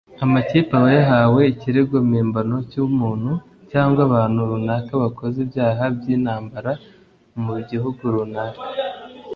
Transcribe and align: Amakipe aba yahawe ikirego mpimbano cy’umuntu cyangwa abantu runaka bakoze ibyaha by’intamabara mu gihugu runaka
Amakipe 0.23 0.71
aba 0.79 0.89
yahawe 0.97 1.41
ikirego 1.53 1.95
mpimbano 2.09 2.55
cy’umuntu 2.69 3.31
cyangwa 3.71 3.99
abantu 4.07 4.39
runaka 4.49 4.91
bakoze 5.03 5.37
ibyaha 5.45 5.83
by’intamabara 5.95 6.73
mu 7.43 7.55
gihugu 7.69 8.01
runaka 8.15 8.63